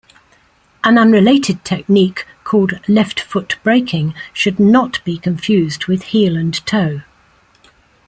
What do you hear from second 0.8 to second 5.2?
An unrelated technique called left-foot braking should not be